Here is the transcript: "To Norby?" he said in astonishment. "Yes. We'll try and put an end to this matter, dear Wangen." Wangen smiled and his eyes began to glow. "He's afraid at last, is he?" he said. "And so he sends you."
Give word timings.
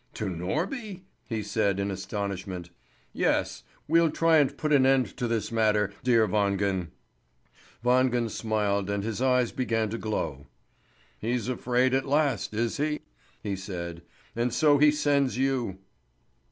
"To 0.15 0.25
Norby?" 0.25 1.03
he 1.27 1.43
said 1.43 1.79
in 1.79 1.91
astonishment. 1.91 2.71
"Yes. 3.13 3.61
We'll 3.87 4.09
try 4.09 4.37
and 4.39 4.57
put 4.57 4.73
an 4.73 4.83
end 4.83 5.15
to 5.17 5.27
this 5.27 5.51
matter, 5.51 5.93
dear 6.01 6.27
Wangen." 6.27 6.87
Wangen 7.85 8.27
smiled 8.27 8.89
and 8.89 9.03
his 9.03 9.21
eyes 9.21 9.51
began 9.51 9.91
to 9.91 9.99
glow. 9.99 10.47
"He's 11.19 11.47
afraid 11.47 11.93
at 11.93 12.07
last, 12.07 12.51
is 12.55 12.77
he?" 12.77 13.01
he 13.43 13.55
said. 13.55 14.01
"And 14.35 14.51
so 14.51 14.79
he 14.79 14.89
sends 14.89 15.37
you." 15.37 15.77